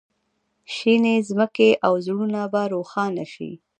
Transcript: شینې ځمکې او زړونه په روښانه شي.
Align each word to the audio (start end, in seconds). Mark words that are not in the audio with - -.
شینې 0.73 1.15
ځمکې 1.29 1.69
او 1.85 1.93
زړونه 2.05 2.41
په 2.53 2.61
روښانه 2.73 3.25
شي. 3.33 3.51